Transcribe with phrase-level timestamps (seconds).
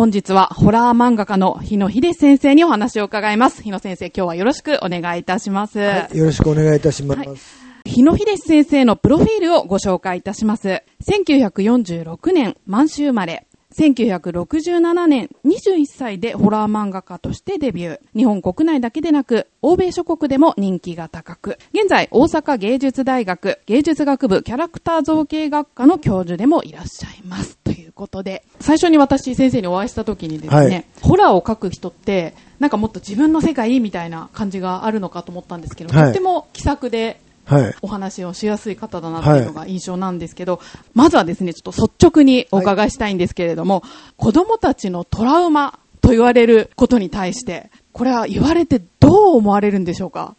[0.00, 3.62] 本日はホラー漫画家の日野秀先生にお話を伺います。
[3.62, 5.78] 日野先生、今日はよろしくお願いいたします。
[5.78, 7.20] はい、よろしくお願いいたします。
[7.20, 7.38] はい
[7.84, 10.82] 日野秀先生のプロフィールをご紹介いたします。
[11.06, 13.46] 1946年、満州生まれ。
[13.76, 18.00] 1967年、21歳でホラー漫画家としてデビュー。
[18.16, 27.59] 日本国内だけでなく、欧米諸国でも人気が高く、現在、大阪芸術大学芸術学部キャラクター造形学科の教授でもいらっしゃいます。
[28.00, 30.84] ということで、最初に私先生にお会いした時にですね、はい。
[31.02, 36.04] ホラーを描く人って、なんかもっと自分の世界みたいな感じがあるのかと思ったんですけど、はい。
[36.06, 37.74] とっても気さくで、はい。
[37.82, 40.60] お話をしやすい方だなっていうのが印象なんですけど、
[40.94, 43.82] まずはですね、ちょっと率直にお伺いしたいんですけれども、
[44.16, 50.36] 子供たちのトラウマと言われることに対して、これは言われてどう思われるんでしょうか？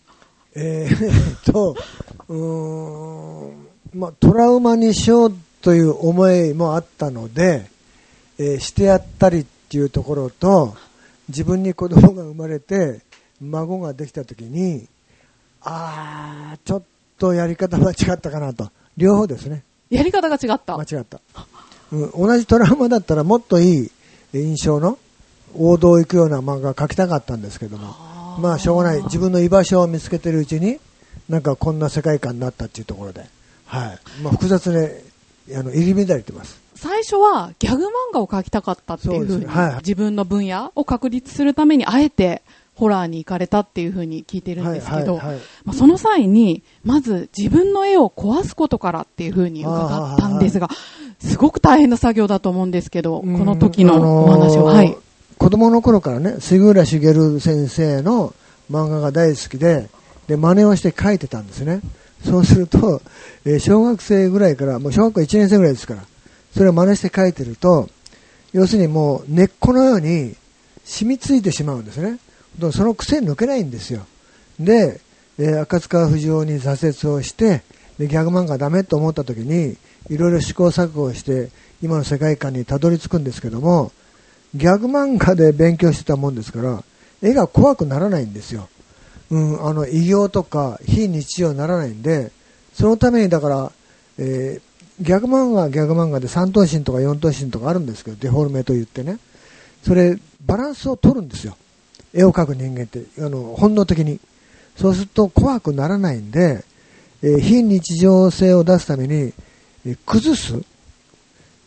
[0.55, 1.75] えーっと、
[2.27, 7.69] うーん、まあ、トラウマにしようという思いもあったので、
[8.37, 10.75] えーしてやったりっていうところと、
[11.29, 13.01] 自分に子供が生まれて、
[13.39, 14.87] 孫ができたときに、
[15.61, 16.83] あー、ちょっ
[17.17, 18.69] とやり方間違ったかなと。
[18.97, 19.63] 両方ですね。
[19.89, 20.77] やり方が違った。
[20.77, 21.19] 間違った、
[21.91, 23.91] うん、同じトラウマだったらもっといい
[24.33, 24.97] 印象の
[25.53, 27.93] 王道を行くような漫画描きたかったんですけども
[28.39, 30.79] まあしょうがない自分の居場所を見つけてるうちに
[31.27, 33.25] なんかこんな世界観になったっていうところで、
[33.65, 35.03] はいまあ、複雑で
[35.55, 36.59] あの入り乱れてます。
[36.75, 39.75] 最初はギャグ漫画を描きたかったっていうふうに、はい。
[39.77, 42.41] 自分の分野を確立するためにあえて
[42.73, 45.39] ホラーに行かれたっていうふうに聞いてるんですけど、はいはいはい。
[45.65, 50.69] まあ、その際に、まず自分の絵を壊すことからっていうふうに伺ったんですが、
[51.19, 54.97] すごく大変な作業だと思うんですけど、この時のお話を、うんあのーはい。
[55.41, 58.35] 子供の頃からね杉浦茂先生の
[58.69, 59.89] 漫画が大好きで
[60.27, 61.81] で真似をして描いてたんですね
[62.23, 63.01] そうすると、
[63.45, 66.03] えー小学生ぐらいからもう小学校1年生ぐらいですから
[66.53, 67.89] それを真似して描いてると
[68.53, 70.35] 要するにもう根っこのように
[70.83, 72.19] 染みついてしまうんですね。
[72.73, 74.05] その癖抜けないんですよ。
[74.59, 74.99] で、
[75.39, 77.63] えー赤塚不二夫に挫折をして
[77.97, 79.77] でギャグ漫画ダメと思った時に
[80.09, 81.49] いろいろ試行錯誤して
[81.81, 83.91] 今の世界観にたどり着くんですけども
[84.53, 86.83] ギャグ漫画で勉強してたもんですから
[87.21, 88.67] 絵が怖くならないんですよ、
[89.31, 92.31] うん、あの異形とか非日常にならないんで
[92.73, 93.71] そのためにだから、
[94.17, 94.71] えー
[95.01, 99.17] ギャグ漫画はギャグ漫画で三頭身とか四頭身とかあるんですけどデフォルメと言ってね。
[99.83, 101.57] それバランスを取るんですよ。
[102.13, 104.19] 絵を描く人間ってあの本能的に。
[104.77, 106.63] そうすると怖くならないんで、
[107.23, 109.33] えー非日常性を出すために、
[109.85, 110.61] えー崩す。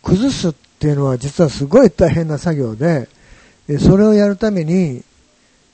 [0.03, 3.09] 崩すっていうのは実はすごい大変な作業で、
[3.69, 5.03] えーそれをやるために、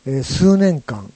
[0.07, 1.13] え数年間、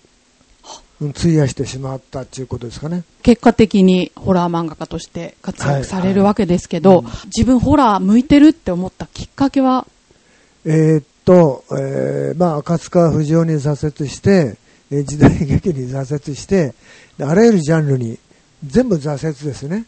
[1.10, 3.04] 費やしてしまったっていうことですかね。
[3.22, 9.86] 結果的にホラー漫画家として活躍されるわけですけど、はい自分ホラー向いてるって思ったきっかけは、
[10.64, 14.56] えーっと、えーまあ、赤塚不二夫に挫折して、
[14.90, 16.74] えー時代劇に挫折して
[17.18, 18.18] で、あらゆるジャンルに
[18.64, 19.86] 全部挫折ですね。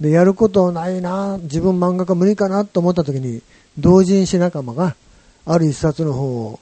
[0.00, 3.42] で、やることないな、自分漫画家無理かなと思った時に、
[3.78, 4.96] 同人誌仲間が
[5.44, 6.60] ある一冊の本を、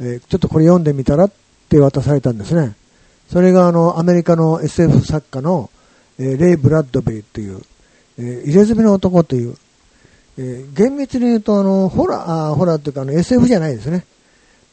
[0.00, 1.32] えーちょっとこれ読んでみたらっ
[1.68, 2.74] て渡されたんですね。
[3.30, 5.70] それがあの、アメリカの SF 作家の、
[6.18, 7.62] えレイ・ブラッドベリーっていう、
[8.18, 9.56] えー入れ墨の男という、
[10.36, 14.04] え厳密に言うとあのホラーホラーというかあの SF じゃないですね、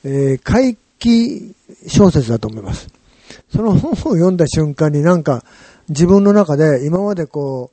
[0.03, 1.53] え怪奇
[1.88, 2.88] 小説だと思います。
[3.53, 5.44] その本を読んだ瞬間になんか
[5.89, 7.72] 自分の中で今までこ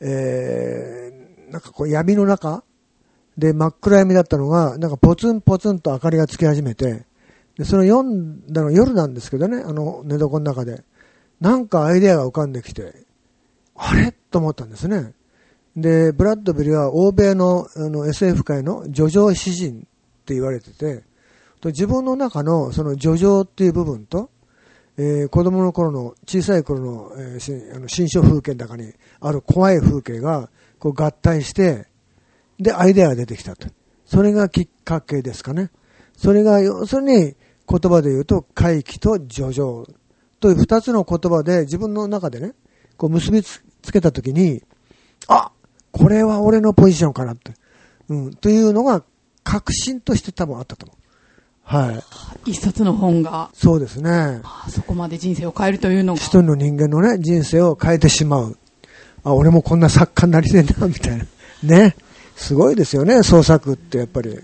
[0.00, 2.62] う、えーなんかこう闇の中
[3.38, 7.04] で真っ暗闇だったのがなんかポツンポツンと明かりがつき始めて
[7.56, 10.84] でその読んだの夜なんですけどねあの寝床の中で
[11.40, 12.94] なんかアイデアが浮かんできて
[13.74, 14.12] あれ？
[14.12, 15.12] と思ったんですね
[15.76, 21.04] で、ブラッドベリーは欧米のあの SF 界の叙情詩人って言われてて、
[21.64, 24.30] 自分の中のその叙情っていう部分と、
[24.96, 31.86] えー子供の頃の、小さい頃の,、えーあの新書風景の中にある怖い風景がこう合体して、
[32.58, 33.68] で、アイデアが出てきたと。
[34.06, 35.70] それがきっかけですかね。
[36.16, 37.34] それが、要するに
[37.68, 39.86] 言葉で言うと、怪奇と叙情
[40.40, 42.52] という二つの言葉で自分の中でね、
[42.96, 44.62] こう結びつけたときに、
[45.28, 45.50] あ
[45.92, 47.54] これは俺のポジションかなって。
[48.08, 48.34] うん。
[48.34, 49.02] というのが、
[49.42, 50.98] 確信として多分あったと思う。
[51.62, 51.92] は
[52.44, 52.50] い。
[52.50, 54.10] 一冊の本が、そうですね。
[54.10, 58.58] あーそこまで人生を変えるというのが、一人の人間のね、人生を変えてしまう。
[59.24, 61.24] あ、俺もこんな作家になりてえな、みたいな。
[61.62, 61.96] ね。
[62.36, 64.38] すごいですよね、創作ってやっぱり。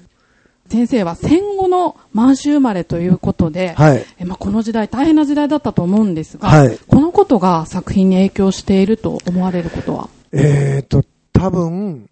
[0.72, 4.06] 先生は戦後の満州生まれということで、はい。
[4.18, 10.08] えまあ、この時代大変な時代だったと思うんですが、はいこのことが作品に影響していると思われることは？
[10.32, 11.04] えーと、
[11.34, 12.08] 多分、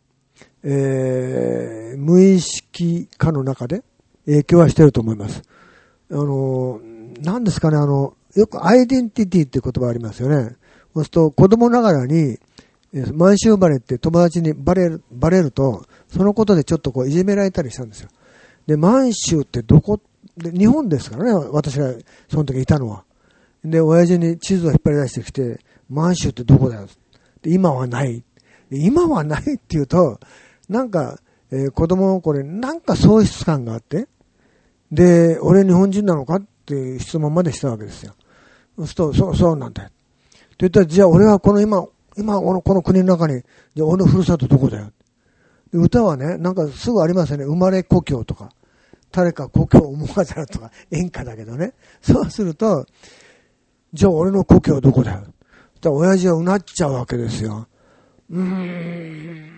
[0.63, 3.83] えー、無意識化の中で
[4.27, 5.43] 影響はしてると思います。
[6.11, 6.81] あの、
[7.23, 10.57] 何ですかね、あの、よくアイデンティティって言葉ありますよね。
[10.93, 12.39] そうすると子供ながらに、
[13.15, 18.11] 満州生まれって友達にバレる、バレると、そのことでちょっとこういじめられたりしたんですよ。
[18.71, 19.99] で、満州ってどこ、
[20.37, 21.93] で日本ですからね、私が
[22.29, 23.03] その時いたのは。
[23.65, 25.59] で、親父に地図を引っ張り出してきて、
[25.89, 26.87] 満州ってどこだよ？
[27.43, 28.23] で今はない。
[28.71, 30.21] 今はないって言うと、
[30.69, 31.19] なんか、
[31.51, 34.07] えー、子供の頃になんか喪失感があって、
[34.93, 38.15] で、俺日本人なのかっていう質問までしたわけですよ。
[38.77, 39.89] そうすると、そう、そうなんだよ。
[39.89, 41.85] って言ったら、じゃあ俺はこの今、
[42.17, 43.43] 今、このこの国の中に、
[43.75, 44.93] じゃあ俺のふるさとどこだよ？
[45.73, 47.45] 歌はね、なんかすぐありますよね。
[47.47, 48.53] 生まれ故郷とか。
[49.13, 51.73] 誰か故郷を思わざるとか、演歌だけどね。
[52.01, 52.87] そうすると、
[53.93, 55.25] じゃあ俺の故郷はどこだよ？
[55.81, 57.67] だ親父はうなっちゃうわけですよ。
[58.31, 59.51] うーん。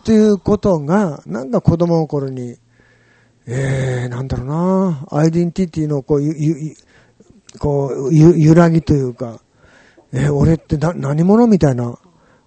[0.00, 2.56] っていうことが、なんか子供の頃に、
[3.46, 6.74] えー、なんだろうな、アイデンティティのこう、ゆ、ゆ、
[7.58, 9.40] こう、ゆ、揺らぎというか、
[10.12, 11.98] えー、俺ってな、何者みたいな、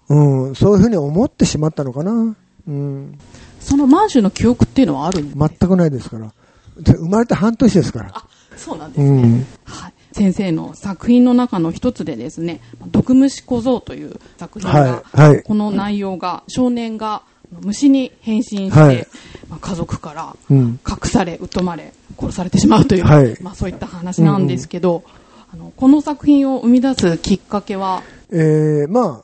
[0.09, 2.35] うん、そういうふうに思ってしまったのかな。
[2.67, 3.17] うん。
[3.63, 6.31] その満州の記憶っていうのはあるん全くないですから。
[6.75, 8.11] 生まれて半年ですから。
[8.13, 8.27] あ、
[8.57, 9.07] そうなんですね。
[9.07, 9.93] うん、はい。
[10.11, 17.23] 先生の作品の中の一つでですね、毒虫小僧という作品が、はいはい、この内容が、少年が
[17.61, 19.07] 虫に変身して、はい、
[19.49, 23.05] まあ、家族から隠され、疎まれ、殺されてしまうという、
[23.41, 25.23] まあ、そういった話なんですけど、うん
[25.53, 28.01] あのこの作品を生み出すきっかけは？
[28.31, 29.23] えー、ま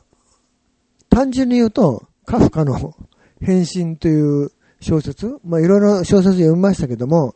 [1.08, 2.94] 単純に言うと、カフカの
[3.40, 4.50] 変身という
[4.80, 7.34] 小説、まあいろいろ小説読みましたけども、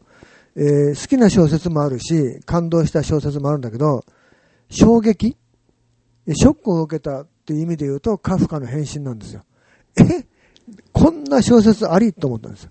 [0.57, 4.05] えー、好きな小説もあるし、感動した小説もあるんだけど、
[4.69, 5.37] 衝撃？
[6.27, 9.43] ショックを受けたっていう意味で言うと、カフカの変身なんですよ。
[9.99, 10.27] え？
[10.93, 12.65] こんな小説ありと思ったんです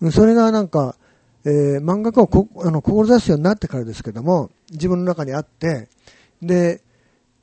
[0.00, 0.10] よ。
[0.12, 0.96] それがなんか、
[1.44, 2.28] えー、漫画家を
[2.64, 5.88] あの志すようになってからですけども、自分の中にあって、
[6.40, 6.82] で、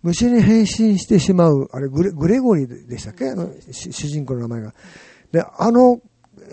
[0.04, 3.30] 虫に変身してしまう、あれグレ、グレゴリーでしたっけ？
[3.30, 4.74] あの主人公の名前が。
[5.32, 6.02] で、あの、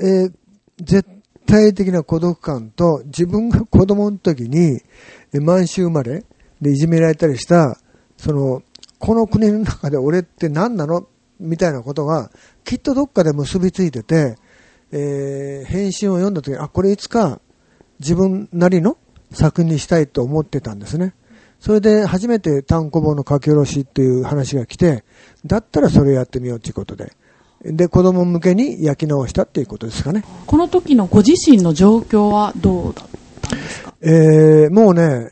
[0.00, 0.32] えー、
[0.78, 1.08] 絶
[1.46, 4.80] 対的な孤独感と、自分が 子供の時に、
[5.32, 6.25] 満州生まれ
[6.60, 7.78] でいじめられたりした、
[8.16, 8.62] その、
[8.98, 11.06] この国の中で俺って何なの？
[11.40, 12.30] みたいなことが、
[12.64, 14.36] きっとどっかで結びついてて、
[14.90, 17.40] えー、返信を読んだ時に、あ、これいつか
[18.00, 18.96] 自分なりの
[19.32, 21.14] 作品にしたいと思ってたんですね。
[21.60, 25.04] それで初めて単行本の書き下ろしっていう話が来て、
[25.44, 27.12] だったらそれやってみようということで。
[27.62, 30.25] で、子供向けに焼き直したっていうことですかね。
[30.46, 33.06] この時のご自身の状況はどうだっ
[33.43, 33.94] たんですか？
[34.00, 35.31] えー、もうね、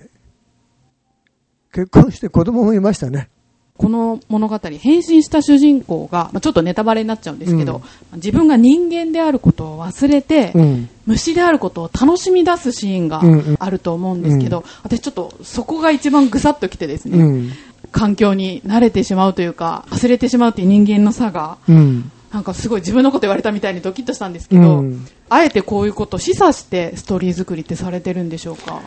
[1.73, 3.29] 結婚して子供もいましたね。
[3.77, 7.83] この物語、変身した主人公が、まあ、ちょっとネタバレになっちゃうんですけど、
[8.13, 13.21] うん、自分が人間であることを忘れて、うん、虫であることを楽しみ出すシーンが
[13.59, 17.53] あると思うんですけど、うん、私ちょっとそこが一番ぐさっときてですね、
[17.93, 21.59] 環境に慣れてしまうというか、忘れてしまうという人間の差が、
[22.37, 24.85] なんかすごい自分のこと言われたみたいにドキッとしたんですけど、
[25.31, 28.83] あえてこういうことを示唆してストーリー作りってされてるんでしょうか？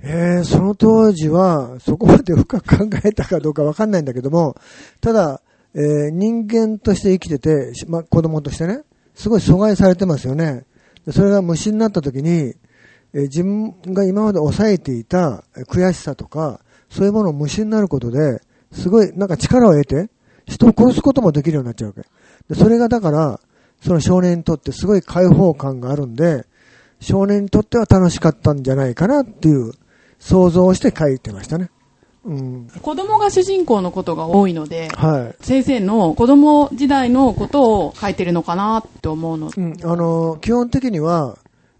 [0.00, 4.56] えー、その当時は、そこまで深く考えたかどうかわかんないんだけども、
[5.02, 5.42] ただ、
[5.74, 10.64] えー、人間として生きてて、ま、子供としてね、すごい阻害されてますよね。
[11.10, 12.54] それが虫になった時に、
[13.12, 18.40] えー、自分が今まで抑えていた悔しさとか、そういうものを虫になることで、
[18.72, 20.08] すごいなんか力を得て、
[20.46, 22.08] 人を殺すこともできるようになっちゃうわけ。
[22.48, 23.40] でそれがだから、
[23.80, 26.46] その少年にとってすごい解放感があるんで、
[27.00, 29.72] 少年にとっては楽しかったんじゃないかなっていう
[30.18, 31.70] 想像して書いてましたね。
[32.24, 41.38] うん、子供が主人公のことが多いので、はい、先生の子供時代のことを書いてるのかなって思うの、うん、あの基本的には、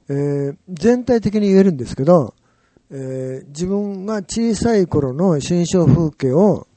[0.08, 2.34] えー、全体的に言えるんですけど、
[2.92, 6.68] えー、自分が小さい頃の心象風景を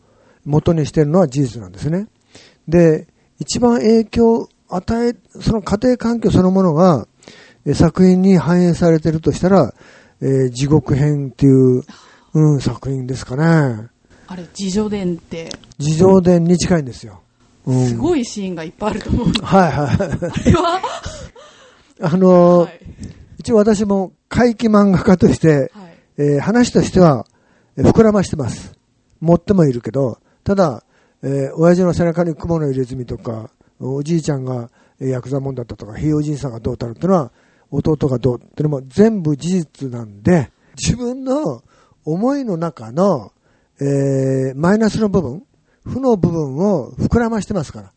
[0.45, 2.07] 元にしているのは事実なんですね。
[2.67, 3.07] で、
[3.39, 7.07] 一番影響を与え、その家庭環境そのものが、
[7.73, 9.73] 作品に反映されているとしたら、
[10.21, 11.83] えー、地獄編っていう、
[12.33, 13.87] うん、作品ですかね。
[14.27, 15.49] あれ、自叙伝って。
[15.79, 17.21] 自叙伝に近いんですよ。
[17.65, 19.97] うん、すごいシーンがいっぱいあると思うはいはい。
[19.97, 19.97] あ
[20.45, 20.81] れは？
[22.01, 22.79] あのーはい、
[23.39, 25.69] 一応私も怪奇漫画家として、はい、
[26.17, 27.25] えー、話としては、
[27.77, 28.73] 膨らましてます。
[29.19, 30.83] 持ってもいるけど、ただ、
[31.21, 33.49] えー、親父の背中に雲の入れ墨とか、
[33.79, 37.31] おじいちゃんがヤクザモンだったとか、ひいおじいさんがどうたるってのは、
[37.71, 41.63] 弟がどうってのも全部事実なんで、自分の
[42.05, 43.31] 思いの中の、
[43.81, 45.43] えー、マイナスの部分、
[45.83, 47.93] 負の部分を膨らましてますから。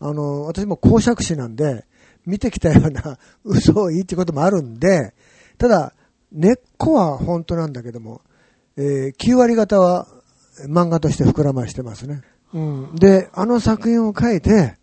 [0.00, 1.84] あの、私も公爵士なんで、
[2.24, 5.14] 見てきたような 嘘を言いってこともあるんで、
[5.56, 5.94] ただ、
[6.30, 8.20] 根っこは本当なんだけども、
[8.76, 10.06] えー、9割方は
[10.66, 12.22] 漫画として膨らましてますね。
[12.54, 12.94] うん。
[12.96, 14.76] で、あの作品を書いて、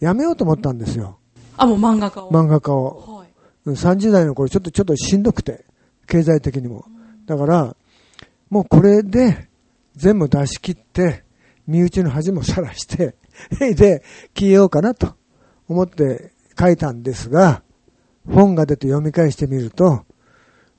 [0.00, 1.18] やめようと思ったんですよ。
[1.56, 2.30] あ、もう漫画家を。
[2.30, 3.18] 漫画家を。
[3.18, 3.28] はい。
[3.68, 5.64] 30代の頃ちょっとちょっとしんどくて、
[6.06, 6.84] 経済的にも。
[7.26, 7.76] だから、
[8.48, 9.48] もうこれで
[9.94, 11.24] 全部出し切って、
[11.66, 13.14] 身内の恥もさらして、
[13.74, 14.02] で、
[14.34, 15.14] 消えようかなと
[15.68, 17.62] 思って書いたんですが、
[18.26, 20.04] 本が出て読み返してみると、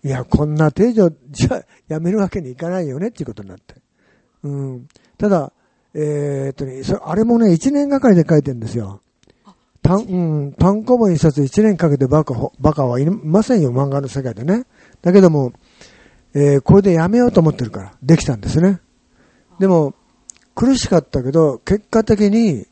[0.03, 3.75] いや、こんな程度じゃやめるわけにいかないよねっていうことになって。
[4.43, 4.87] うん。
[5.17, 5.53] ただ、
[5.93, 9.01] えーっとね、それあれもね、1年がかりで書いてるんですよ。
[9.81, 14.65] 単、うん、単行本一冊1年かけてバカほ、バカはいませんよ、漫画の世界でね。
[15.01, 15.53] だけども、
[16.33, 18.79] えーこれでやめようと思ってるから、できたんですね。
[19.60, 19.93] でも、
[20.55, 22.65] 苦しかったけど、結果的に、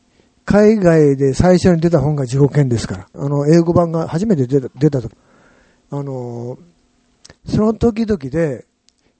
[0.46, 3.08] 海外で最初に出た本が地獄編ですから。
[3.14, 5.14] あの、英語版が初めて出た、出た時。
[5.90, 6.70] あのー
[7.46, 8.66] その時々で、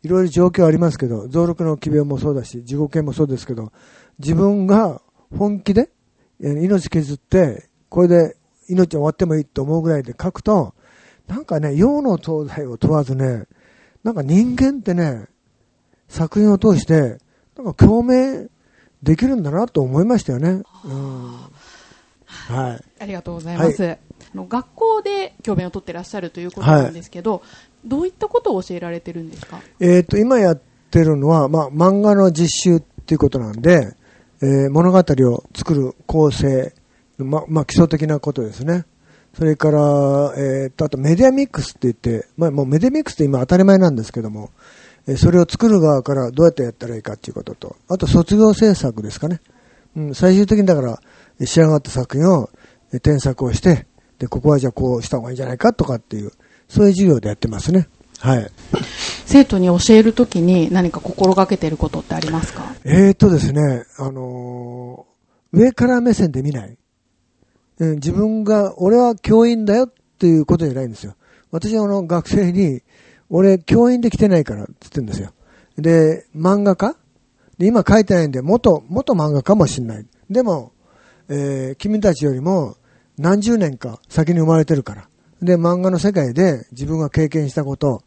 [0.02, 3.72] いろいろ状況ありますけど、増録の奇病もそうだし、地獄編もそうですけど、
[4.18, 5.02] 自分が
[5.36, 5.90] 本気で、
[6.40, 8.36] えー命削って、これで
[8.68, 10.74] 命終わってもいいと思うぐらいで書くと、
[11.26, 13.44] なんかね、洋の東西を問わずね、
[14.02, 15.26] なんか人間ってね、
[16.08, 17.18] 作品を通して、
[17.56, 18.50] なんか共鳴
[19.02, 20.62] できるんだなと思いましたよね。
[20.84, 21.36] うん。
[22.24, 22.84] はい。
[23.00, 23.84] ありがとうございます。
[23.84, 23.98] あ
[24.34, 27.42] の学校で教鞭を取ってらっしゃるということなんですけど、
[27.84, 29.60] どういったことを教えられてるんですか？
[29.80, 30.60] えっ、と、今やっ
[30.90, 33.96] てるのは、まあ、漫画の実習っていうことなんで、
[34.42, 36.74] えー物語を作る構成、
[37.18, 38.84] ま、まあ、基礎的なことですね。
[39.34, 44.50] それから、えっ、と、あとメディアミックスって言って、まあ、もうメディアミックスって今当たり前なんですけども、
[45.06, 49.40] えーそれを作る側からどうやってやったらいいかっていうことと、あと卒業制作ですかね。
[49.96, 51.00] うん、最終的にだから、
[51.46, 52.50] 仕上がった作品を、
[53.02, 53.86] 添削をして、
[54.20, 56.30] で、ここはじゃあこうした方がいいんじゃないかとかっていう、
[56.68, 57.88] そういう授業でやってますね。
[58.18, 58.48] はい。
[59.24, 62.74] 生徒に教えるときに何か心がけてることってありますか？
[62.84, 66.76] えーとですね、あのー上から目線で見ない。
[67.78, 71.16] うん自分が、俺は教員だよっていうことじゃないんですよ。
[71.50, 72.82] 私はあの学生に、
[73.30, 75.32] 俺教員で来てないからって言ってるんですよ。
[75.78, 76.94] で、漫画家？
[77.58, 80.06] で今書いてないんで、元、元漫画かもしんない。
[80.28, 80.72] でも、
[81.28, 82.76] えー君たちよりも
[83.20, 85.08] 何十年か先に生まれてるから。
[85.42, 88.02] で、漫画の世界で自分が経験したこと、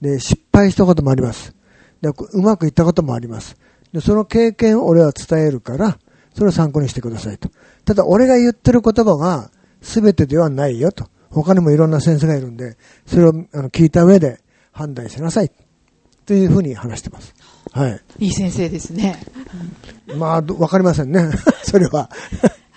[0.00, 1.54] で、失敗したこともあります。
[2.00, 3.56] で、うまくいったこともあります。
[3.92, 5.98] で、その経験を俺は伝えるから、
[6.34, 7.50] それを参考にしてくださいと。
[7.84, 9.50] ただ、俺が言ってる言葉が
[9.80, 11.06] 全てではないよと。
[11.30, 12.76] 他にもいろんな先生がいるんで、
[13.06, 14.40] それをあの聞いた上で
[14.70, 15.50] 判断しなさい。
[16.24, 17.34] というふうに話してます。
[17.72, 18.00] はい。
[18.18, 19.18] いい先生ですね。
[20.16, 21.30] まあ、どわかりませんね。
[21.64, 22.10] それは。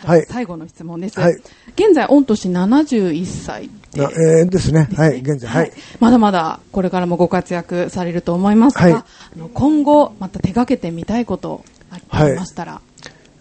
[0.05, 0.25] はい。
[0.27, 1.19] 最後の質問です。
[1.19, 1.33] はい
[1.77, 4.87] 現在、御年71歳でなえーですね。
[4.95, 5.19] はい。
[5.19, 5.49] 現在。
[5.49, 5.71] はい。
[5.99, 11.65] まだまだこれからもご活躍されると思いますが、はいあの今後また手掛けてみたいこと
[12.09, 12.81] ありましたら、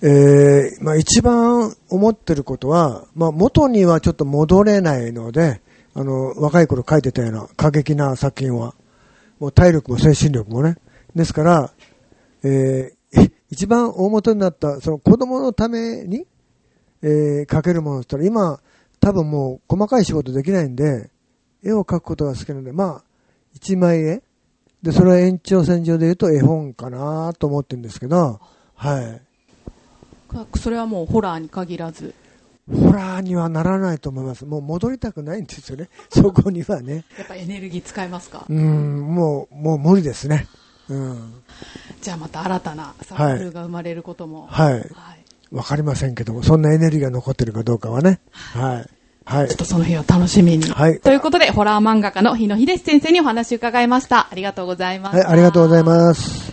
[0.03, 5.61] えーまあ一番思ってることは、まあ元にはちょっと戻れないので、
[5.95, 8.75] あの、若い頃書いてたような過激な作品は、
[9.39, 10.77] もう体力も精神力もね。
[11.15, 11.71] ですから、
[12.43, 12.95] えー
[13.51, 16.27] 一番大元になった、その子供のために、
[17.05, 18.61] えー描けるものって言ったら、今、
[18.99, 21.11] 多分もう細かい仕事できないんで、
[21.63, 23.05] 絵を描くことが好きなので、まあ、
[23.55, 24.23] 一枚絵
[24.83, 28.41] で、それは延長線上で言うと絵本かなと思ってるんですけど、
[28.75, 29.21] はい。
[30.59, 32.15] それはもうホラーに限らず、
[32.71, 34.47] ホラーにはならないと思います。
[34.47, 35.91] もう戻りたくないんですよね。
[36.09, 37.05] そこにはね。
[37.19, 40.49] やっぱエネルギー使えますか、うん、もう、もう無理ですね。
[40.89, 41.43] うん。
[42.01, 44.73] じゃあまた新たなサークルが生まれることも、はい。
[44.73, 45.24] はい
[45.55, 48.19] わかりませんけども、そんなエネルギーが残ってるかどうかはね。
[48.33, 48.91] はい。
[49.25, 49.57] はいちょっ。
[49.57, 50.65] とその日を楽しみに。
[50.65, 54.29] はいということで、ホラー漫画家の日野秀先生にお話を伺いました。
[54.31, 55.29] ありがとうございました。
[55.29, 56.44] はい、ありがとうございます。